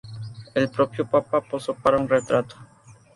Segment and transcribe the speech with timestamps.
[0.55, 2.55] El propio Papa posó para un retrato.